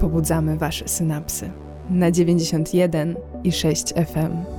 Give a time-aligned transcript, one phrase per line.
[0.00, 1.50] Pobudzamy Wasze synapsy
[1.90, 4.58] na 91 i 6 FM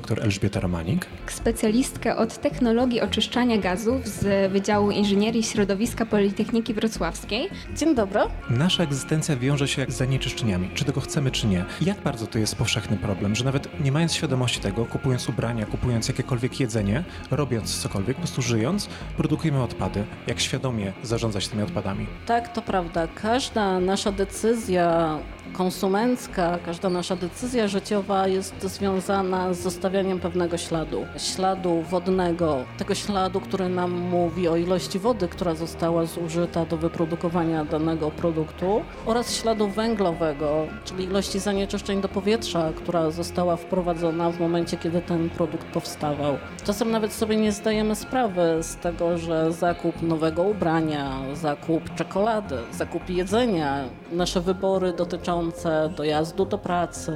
[0.00, 1.06] dr Elżbieta Romanik.
[1.26, 7.48] Specjalistkę od technologii oczyszczania gazów z Wydziału Inżynierii Środowiska Politechniki Wrocławskiej.
[7.76, 8.20] Dzień dobry.
[8.50, 11.64] Nasza egzystencja wiąże się z zanieczyszczeniami, czy tego chcemy, czy nie.
[11.80, 16.08] Jak bardzo to jest powszechny problem, że nawet nie mając świadomości tego, kupując ubrania, kupując
[16.08, 20.04] jakiekolwiek jedzenie, robiąc cokolwiek, po prostu żyjąc, produkujemy odpady.
[20.26, 22.06] Jak świadomie zarządzać tymi odpadami?
[22.26, 23.08] Tak, to prawda.
[23.14, 25.18] Każda nasza decyzja
[25.52, 31.06] konsumencka, każda nasza decyzja życiowa jest związana z zostawianiem pewnego śladu.
[31.16, 37.64] Śladu wodnego, tego śladu, który nam mówi o ilości wody, która została zużyta do wyprodukowania
[37.64, 44.76] danego produktu oraz śladu węglowego, czyli ilości zanieczyszczeń do powietrza, która została wprowadzona w momencie,
[44.76, 46.36] kiedy ten produkt powstawał.
[46.64, 53.10] Czasem nawet sobie nie zdajemy sprawy z tego, że zakup nowego ubrania, zakup czekolady, zakup
[53.10, 57.12] jedzenia, nasze wybory dotyczące dojazdu do pracy,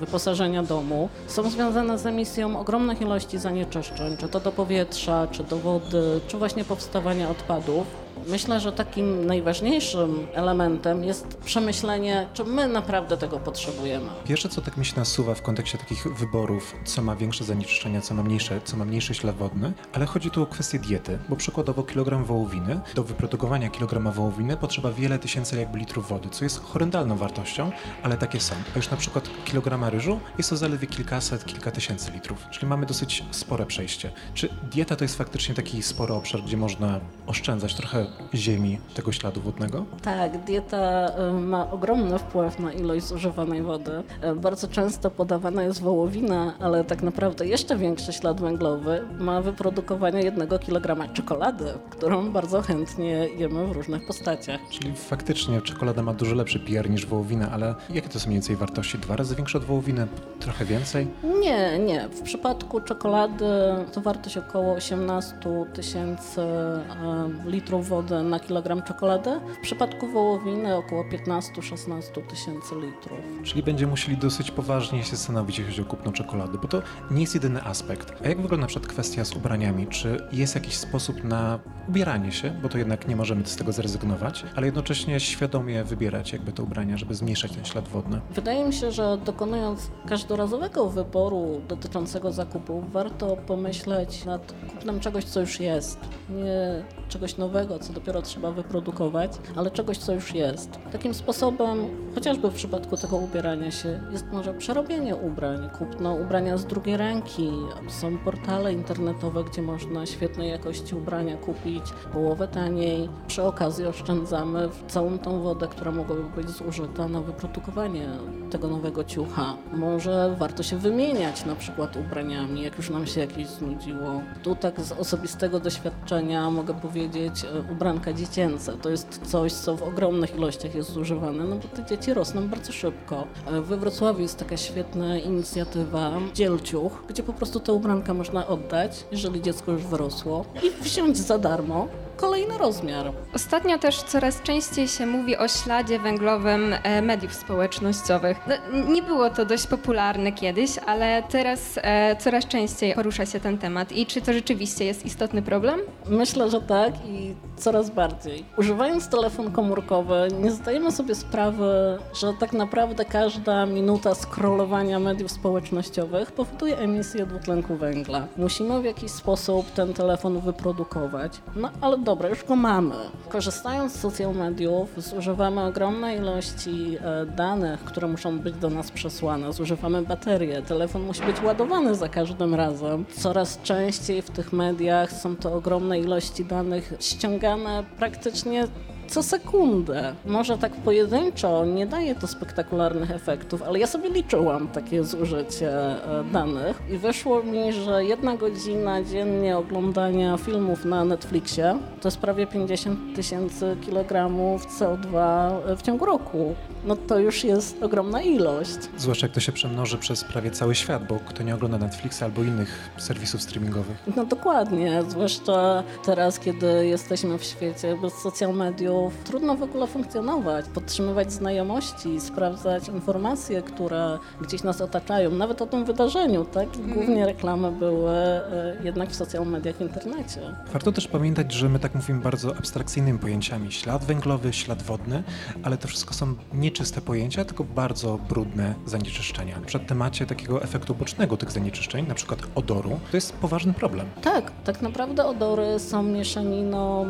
[0.00, 5.56] wyposażenia domu są związane z emisją ogromnych ilości zanieczyszczeń, czy to do powietrza, czy do
[5.56, 8.05] wody, czy właśnie powstawania odpadów.
[8.26, 14.06] Myślę, że takim najważniejszym elementem jest przemyślenie, czy my naprawdę tego potrzebujemy.
[14.24, 18.14] Pierwsze, co tak mi się nasuwa w kontekście takich wyborów, co ma większe zanieczyszczenia, co
[18.14, 21.82] ma mniejsze, co ma mniejszy ślad wodny, ale chodzi tu o kwestię diety, bo przykładowo
[21.82, 27.16] kilogram wołowiny, do wyprodukowania kilograma wołowiny potrzeba wiele tysięcy jakby litrów wody, co jest horrendalną
[27.16, 27.70] wartością,
[28.02, 28.54] ale takie są.
[28.74, 32.86] A już na przykład kilograma ryżu jest to zaledwie kilkaset, kilka tysięcy litrów, czyli mamy
[32.86, 34.10] dosyć spore przejście.
[34.34, 39.40] Czy dieta to jest faktycznie taki spory obszar, gdzie można oszczędzać trochę ziemi tego śladu
[39.40, 39.84] wodnego?
[40.02, 44.02] Tak, dieta y, ma ogromny wpływ na ilość zużywanej wody.
[44.24, 50.20] Y, bardzo często podawana jest wołowina, ale tak naprawdę jeszcze większy ślad węglowy ma wyprodukowanie
[50.20, 54.60] jednego kilograma czekolady, którą bardzo chętnie jemy w różnych postaciach.
[54.70, 58.56] Czyli faktycznie czekolada ma dużo lepszy PR niż wołowina, ale jakie to są mniej więcej
[58.56, 58.98] wartości?
[58.98, 60.06] Dwa razy większe od wołowiny?
[60.40, 61.06] Trochę więcej?
[61.40, 62.08] Nie, nie.
[62.08, 63.46] W przypadku czekolady
[63.92, 65.34] to wartość około 18
[65.74, 69.40] tysięcy y, litrów wody wody na kilogram czekolady.
[69.58, 73.18] W przypadku wołowiny około 15-16 tysięcy litrów.
[73.42, 77.20] Czyli będziemy musieli dosyć poważnie się zastanowić, jeśli chodzi o kupno czekolady, bo to nie
[77.20, 78.12] jest jedyny aspekt.
[78.24, 79.86] A jak wygląda na przykład kwestia z ubraniami?
[79.86, 81.58] Czy jest jakiś sposób na
[81.88, 86.52] ubieranie się, bo to jednak nie możemy z tego zrezygnować, ale jednocześnie świadomie wybierać jakby
[86.52, 88.20] te ubrania, żeby zmniejszać ten ślad wodny?
[88.30, 95.40] Wydaje mi się, że dokonując każdorazowego wyboru dotyczącego zakupu, warto pomyśleć nad kupnem czegoś, co
[95.40, 95.98] już jest.
[96.30, 100.78] Nie czegoś nowego, co dopiero trzeba wyprodukować, ale czegoś, co już jest.
[100.92, 101.78] Takim sposobem,
[102.14, 107.50] chociażby w przypadku tego ubierania się, jest może przerobienie ubrań, kupno ubrania z drugiej ręki.
[107.88, 113.08] Są portale internetowe, gdzie można świetnej jakości ubrania kupić połowę taniej.
[113.26, 118.08] Przy okazji oszczędzamy całą tą wodę, która mogłaby być zużyta na wyprodukowanie
[118.50, 119.56] tego nowego ciucha.
[119.72, 124.20] Może warto się wymieniać na przykład ubraniami, jak już nam się jakieś znudziło.
[124.42, 129.82] Tu tak z osobistego doświadczenia mogę powiedzieć, e, ubranka dziecięce to jest coś, co w
[129.82, 133.26] ogromnych ilościach jest zużywane, no bo te dzieci rosną bardzo szybko.
[133.62, 139.42] We Wrocławiu jest taka świetna inicjatywa Dzielciuch, gdzie po prostu te ubranka można oddać, jeżeli
[139.42, 143.12] dziecko już wyrosło i wziąć za darmo kolejny rozmiar.
[143.34, 148.36] Ostatnio też coraz częściej się mówi o śladzie węglowym e, mediów społecznościowych.
[148.46, 148.54] No,
[148.92, 153.92] nie było to dość popularne kiedyś, ale teraz e, coraz częściej porusza się ten temat.
[153.92, 155.80] I czy to rzeczywiście jest istotny problem?
[156.08, 158.44] Myślę, że tak i coraz bardziej.
[158.58, 166.32] Używając telefon komórkowy, nie zdajemy sobie sprawy, że tak naprawdę każda minuta scrollowania mediów społecznościowych
[166.32, 168.26] powoduje emisję dwutlenku węgla.
[168.36, 171.32] Musimy w jakiś sposób ten telefon wyprodukować.
[171.56, 172.94] No ale dobra, już go mamy.
[173.28, 179.52] Korzystając z social mediów, zużywamy ogromne ilości e, danych, które muszą być do nas przesłane.
[179.52, 183.04] Zużywamy baterię, telefon musi być ładowany za każdym razem.
[183.18, 188.66] Coraz częściej w tych mediach są to ogromne ilości danych ściągane praktycznie
[189.08, 190.14] co sekundę.
[190.26, 196.24] Może tak pojedynczo nie daje to spektakularnych efektów, ale ja sobie liczyłam takie zużycie e,
[196.32, 202.46] danych i wyszło mi, że jedna godzina dziennie oglądania filmów na Netflixie to jest prawie
[202.46, 206.54] 50 tysięcy kilogramów CO2 w ciągu roku.
[206.84, 208.78] No to już jest ogromna ilość.
[208.98, 212.42] Zwłaszcza jak to się przemnoży przez prawie cały świat, bo kto nie ogląda Netflixa albo
[212.42, 213.96] innych serwisów streamingowych.
[214.16, 219.86] No dokładnie, zwłaszcza teraz, kiedy jesteśmy w świecie bez social mediów, mediów trudno w ogóle
[219.86, 226.68] funkcjonować, podtrzymywać znajomości, sprawdzać informacje, które gdzieś nas otaczają, nawet o tym wydarzeniu, tak?
[226.94, 230.40] Głównie reklamy były e, jednak w social mediach w internecie.
[230.72, 233.72] Warto też pamiętać, że my tak mówimy bardzo abstrakcyjnymi pojęciami.
[233.72, 235.22] Ślad węglowy, ślad wodny,
[235.62, 239.60] ale to wszystko są nieczyste pojęcia, tylko bardzo brudne zanieczyszczenia.
[239.66, 244.06] Przed temacie takiego efektu bocznego tych zanieczyszczeń, na przykład odoru, to jest poważny problem.
[244.22, 247.06] Tak, tak naprawdę odory są mieszaniną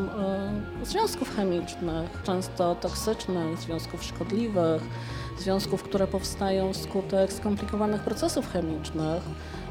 [0.83, 1.76] y, związków chemicznych,
[2.25, 4.83] często toksycznych, związków szkodliwych,
[5.39, 9.23] związków, które powstają wskutek skomplikowanych procesów chemicznych.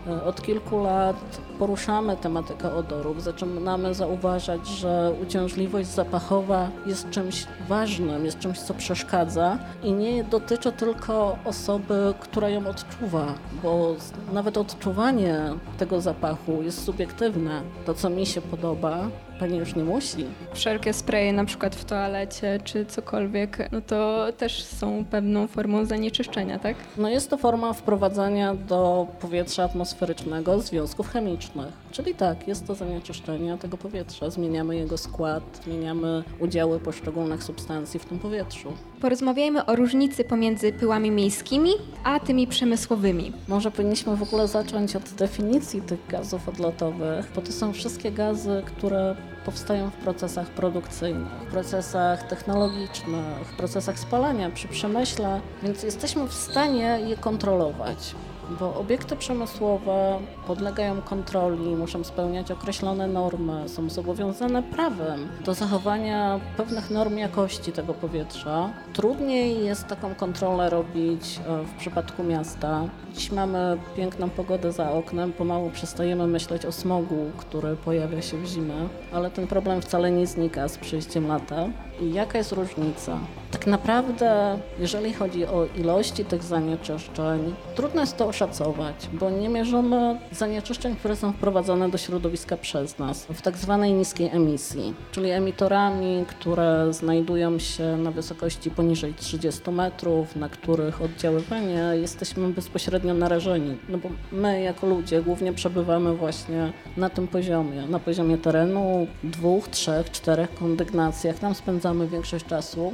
[0.08, 8.26] Y, od kilku lat poruszamy tematykę odorów, zaczynamy zauważać, że uciążliwość zapachowa jest czymś ważnym,
[8.26, 13.26] jest czymś, co przeszkadza i nie dotyczy tylko osoby, która ją odczuwa,
[13.64, 13.96] bo
[14.34, 15.40] nawet odczuwanie
[15.78, 17.62] tego zapachu jest subiektywne.
[17.86, 19.08] To, co mi się podoba,
[19.40, 20.26] Pani już nie musi.
[20.54, 26.60] Wszelkie spraye na przykład w toalecie czy cokolwiek, no to też są pewną formą zanieczyszczenia,
[26.60, 26.76] tak?
[26.98, 31.74] No jest to forma wprowadzania do powietrza atmosferycznego związków chemicznych.
[31.92, 34.30] Czyli tak, jest to zanieczyszczenie tego powietrza.
[34.30, 38.74] Zmieniamy jego skład, zmieniamy udziały poszczególnych substancji w tym powietrzu.
[39.06, 41.72] Porozmawiajmy o różnicy pomiędzy pyłami miejskimi
[42.04, 43.34] a tymi przemysłowymi.
[43.48, 48.64] Może powinniśmy w ogóle zacząć od definicji tych gazów odlotowych, bo to są wszystkie gazy,
[48.66, 49.16] które
[49.46, 56.34] powstają w procesach produkcyjnych, w procesach technologicznych, w procesach spalania przy przemyśle, więc jesteśmy w
[56.34, 58.16] stanie je kontrolować
[58.60, 66.92] bo obiekty przemysłowe podlegają kontroli, muszą spełniać określone normy, są zobowiązane prawem do zachowania pewnych
[66.92, 68.70] norm jakości tego powietrza.
[68.94, 72.82] Trudniej jest taką kontrolę robić e, w przypadku miasta.
[73.14, 78.46] Dziś mamy piękną pogodę za oknem, pomału przestajemy myśleć o smogu, który pojawia się w
[78.46, 81.66] zimę, ale ten problem wcale nie znika z przyjściem lata.
[82.02, 83.20] I jaka jest różnica?
[83.52, 90.20] Tak naprawdę, jeżeli chodzi o ilości tych zanieczyszczeń, trudno jest to oszacować, bo nie mierzymy
[90.32, 96.26] zanieczyszczeń, które są wprowadzane do środowiska przez nas w tak zwanej niskiej emisji, czyli emitorami,
[96.28, 103.78] które znajdują się na wysokości poniżej 30 metrów, na których oddziaływanie jesteśmy bezpośrednio narażeni.
[103.90, 109.68] No bo my jako ludzie głównie przebywamy właśnie na tym poziomie, na poziomie terenu, dwóch,
[109.68, 111.40] trzech, czterech kondygnacjach.
[111.40, 112.94] Tam spędzamy większość czasu.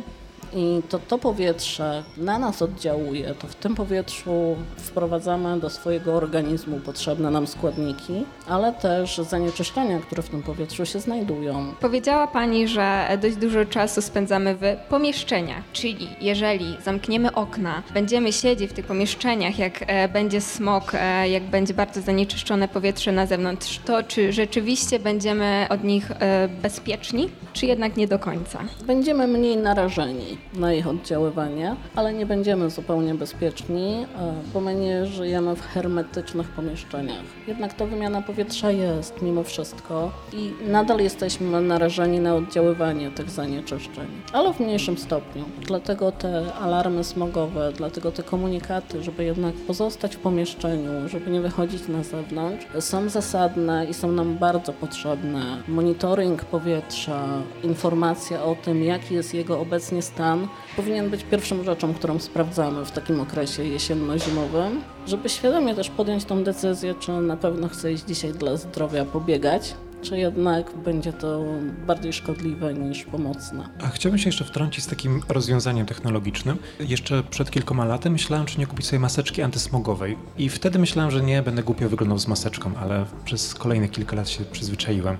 [0.53, 6.79] I to to powietrze na nas oddziałuje, to w tym powietrzu wprowadzamy do swojego organizmu
[6.79, 11.73] potrzebne nam składniki, ale też zanieczyszczenia, które w tym powietrzu się znajdują.
[11.79, 18.71] Powiedziała Pani, że dość dużo czasu spędzamy w pomieszczeniach, czyli jeżeli zamkniemy okna, będziemy siedzieć
[18.71, 23.79] w tych pomieszczeniach, jak e, będzie smog, e, jak będzie bardzo zanieczyszczone powietrze na zewnątrz,
[23.85, 28.59] to czy rzeczywiście będziemy od nich e, bezpieczni, czy jednak nie do końca?
[28.85, 35.05] Będziemy mniej narażeni na ich oddziaływanie, ale nie będziemy zupełnie bezpieczni, e, bo my nie
[35.05, 37.23] żyjemy w hermetycznych pomieszczeniach.
[37.47, 44.07] Jednak to wymiana powietrza jest mimo wszystko i nadal jesteśmy narażeni na oddziaływanie tych zanieczyszczeń,
[44.33, 45.43] ale w mniejszym stopniu.
[45.67, 51.87] Dlatego te alarmy smogowe, dlatego te komunikaty, żeby jednak pozostać w pomieszczeniu, żeby nie wychodzić
[51.87, 55.63] na zewnątrz, są zasadne i są nam bardzo potrzebne.
[55.67, 57.27] Monitoring powietrza,
[57.63, 60.30] informacja o tym, jaki jest jego obecnie stan,
[60.75, 66.43] powinien być pierwszą rzeczą, którą sprawdzamy w takim okresie jesienno-zimowym, żeby świadomie też podjąć tą
[66.43, 71.43] decyzję, czy na pewno chcę iść dzisiaj dla zdrowia pobiegać, czy jednak będzie to
[71.87, 73.69] bardziej szkodliwe niż pomocne.
[73.83, 76.57] A chciałbym się jeszcze wtrącić z takim rozwiązaniem technologicznym.
[76.79, 80.17] Jeszcze przed kilkoma laty myślałem, czy nie kupić sobie maseczki antysmogowej.
[80.37, 84.29] I wtedy myślałem, że nie, będę głupio wyglądał z maseczką, ale przez kolejne kilka lat
[84.29, 85.17] się przyzwyczaiłem.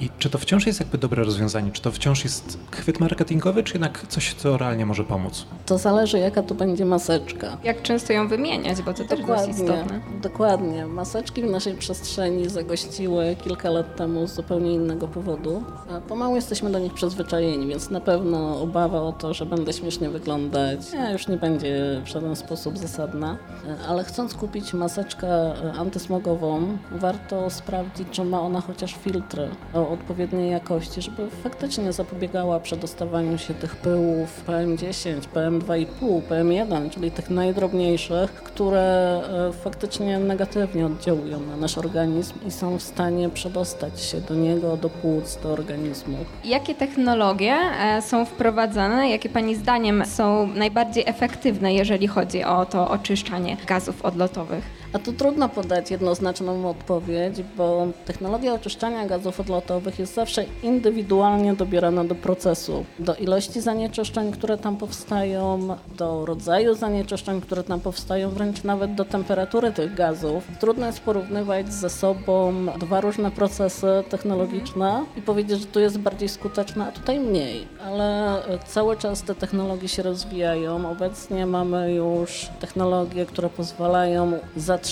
[0.00, 1.70] I czy to wciąż jest jakby dobre rozwiązanie?
[1.70, 5.46] Czy to wciąż jest chwyt marketingowy, czy jednak coś, co realnie może pomóc?
[5.66, 7.58] To zależy, jaka to będzie maseczka.
[7.64, 10.00] Jak często ją wymieniać, bo to dokładnie, też jest istotne.
[10.22, 10.86] Dokładnie.
[10.86, 15.62] Maseczki w naszej przestrzeni zagościły kilka lat temu z zupełnie innego powodu.
[15.90, 20.10] A pomału jesteśmy do nich przyzwyczajeni, więc na pewno obawa o to, że będę śmiesznie
[20.10, 23.36] wyglądać, nie, już nie będzie w żaden sposób zasadna.
[23.88, 30.50] Ale chcąc kupić maseczkę e, antysmogową, warto sprawdzić, czy ma ona chociaż filtry o odpowiedniej
[30.50, 39.20] jakości, żeby faktycznie zapobiegała przedostawaniu się tych pyłów PM10, PM2,5, PM1, czyli tych najdrobniejszych, które
[39.48, 44.76] e, faktycznie negatywnie oddziałują na nasz organizm i są w stanie przedostać się do niego,
[44.76, 46.16] do płuc, do organizmu.
[46.44, 52.90] Jakie technologie e, są wprowadzane, jakie Pani zdaniem są najbardziej efektywne, jeżeli chodzi o to
[52.90, 54.83] oczyszczanie gazów odlotowych?
[54.94, 62.04] A to trudno podać jednoznaczną odpowiedź, bo technologia oczyszczania gazów odlotowych jest zawsze indywidualnie dobierana
[62.04, 68.64] do procesu, do ilości zanieczyszczeń, które tam powstają, do rodzaju zanieczyszczeń, które tam powstają, wręcz
[68.64, 70.44] nawet do temperatury tych gazów.
[70.60, 76.28] Trudno jest porównywać ze sobą dwa różne procesy technologiczne i powiedzieć, że tu jest bardziej
[76.28, 77.68] skuteczna, a tutaj mniej.
[77.86, 80.90] Ale cały czas te technologie się rozwijają.
[80.90, 84.83] Obecnie mamy już technologie, które pozwalają zatrzymać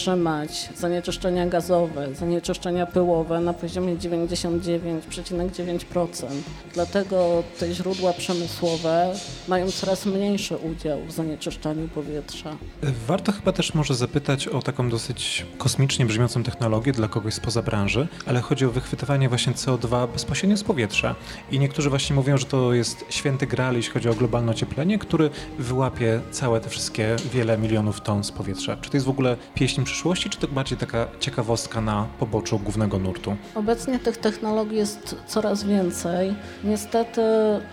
[0.76, 6.26] zanieczyszczenia gazowe, zanieczyszczenia pyłowe na poziomie 99,9%.
[6.74, 9.14] Dlatego te źródła przemysłowe
[9.48, 12.56] mają coraz mniejszy udział w zanieczyszczaniu powietrza.
[13.06, 18.08] Warto chyba też może zapytać o taką dosyć kosmicznie brzmiącą technologię dla kogoś spoza branży,
[18.26, 21.14] ale chodzi o wychwytywanie właśnie CO2 bezpośrednio z powietrza.
[21.50, 25.30] I niektórzy właśnie mówią, że to jest święty graal, jeśli chodzi o globalne ocieplenie, który
[25.58, 28.76] wyłapie całe te wszystkie wiele milionów ton z powietrza.
[28.76, 32.98] Czy to jest w ogóle pieśń przyszłości, czy to bardziej taka ciekawostka na poboczu głównego
[32.98, 33.36] nurtu?
[33.54, 36.34] Obecnie tych technologii jest coraz więcej.
[36.64, 37.22] Niestety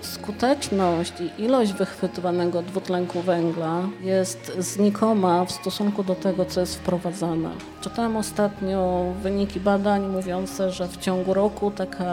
[0.01, 7.49] skuteczność i ilość wychwytywanego dwutlenku węgla jest znikoma w stosunku do tego, co jest wprowadzane.
[7.81, 12.05] Czytałem ostatnio wyniki badań mówiące, że w ciągu roku taka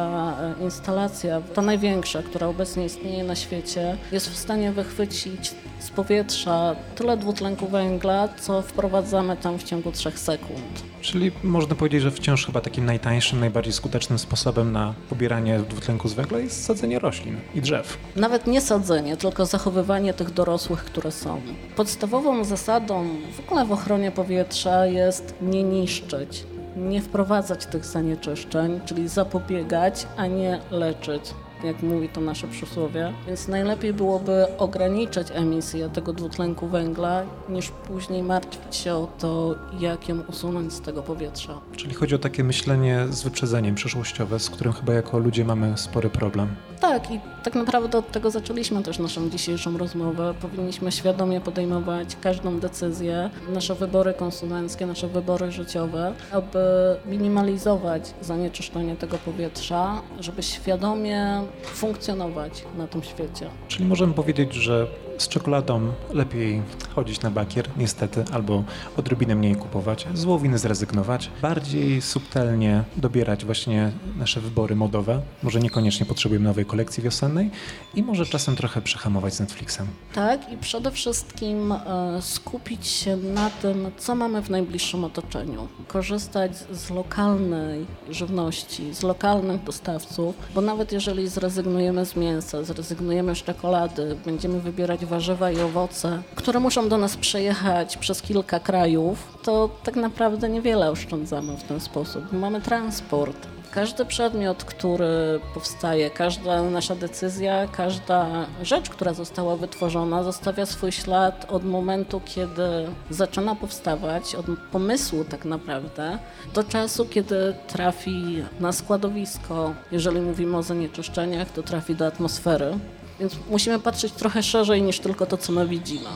[0.61, 6.77] e, instalacja, ta największa, która obecnie istnieje na świecie, jest w stanie wychwycić z powietrza
[6.95, 10.83] tyle dwutlenku węgla, co wprowadzamy tam w ciągu 3 sekund.
[11.01, 16.15] Czyli można powiedzieć, że wciąż chyba takim najtańszym, najbardziej skutecznym sposobem na pobieranie dwutlenku z
[16.15, 17.99] węgla jest sadzenie roślin i drzew.
[18.17, 21.41] Nawet nie sadzenie, tylko zachowywanie tych dorosłych, które są.
[21.77, 26.45] Podstawową zasadą w ogóle w ochronie powietrza jest nie niszczyć,
[26.77, 33.13] nie wprowadzać tych zanieczyszczeń, czyli zapobiegać, a nie leczyć jak mówi to nasze przysłowie.
[33.27, 40.09] Więc najlepiej byłoby ograniczyć emisję tego dwutlenku węgla, niż później martwić się o to, jak
[40.09, 41.61] ją usunąć z tego powietrza.
[41.77, 46.11] Czyli chodzi o takie myślenie z wyprzedzeniem przyszłościowe, z którym chyba jako ludzie mamy spory
[46.11, 46.49] problem.
[46.81, 50.35] Tak i tak naprawdę od tego zaczęliśmy też naszą dzisiejszą rozmowę.
[50.41, 56.59] Powinniśmy świadomie podejmować każdą decyzję, nasze wybory konsumenckie, nasze wybory życiowe, aby
[57.07, 63.51] minimalizować zanieczyszczenie tego powietrza, żeby świadomie funkcjonować na tym świecie.
[63.69, 64.87] Czyli możemy powiedzieć, że
[65.19, 66.63] z czekoladą lepiej
[66.95, 68.65] chodzić na bakier, niestety, albo
[68.97, 75.21] odrobinę mniej kupować, z wołowiny zrezygnować, bardziej subtelnie dobierać właśnie nasze wybory modowe.
[75.43, 77.51] Może niekoniecznie potrzebujemy nowej kolekcji wiosennej
[77.95, 79.87] i może czasem trochę przehamować z Netflixem.
[80.15, 81.79] Tak i przede wszystkim e,
[82.21, 85.69] skupić się na tym, co mamy w najbliższym otoczeniu.
[85.89, 93.43] Korzystać z lokalnej żywności, z lokalnych dostawców, bo nawet jeżeli zrezygnujemy z mięsa, zrezygnujemy z
[93.43, 99.71] czekolady, będziemy wybierać warzywa i owoce, które muszą do nas przejechać przez kilka krajów, to
[99.85, 102.33] tak naprawdę niewiele oszczędzamy w ten sposób.
[102.33, 103.47] Mamy transport.
[103.71, 111.47] Każdy przedmiot, który powstaje, każda nasza decyzja, każda rzecz, która została wytworzona, zostawia swój ślad
[111.49, 112.63] od momentu, kiedy
[113.11, 116.19] zaczyna powstawać, od pomysłu tak naprawdę,
[116.55, 119.75] do czasu, kiedy trafi na składowisko.
[119.93, 122.79] Jeżeli mówimy o zanieczyszczeniach, to trafi do atmosfery.
[123.21, 126.09] Więc musimy patrzeć trochę szerzej niż tylko to, co my widzimy.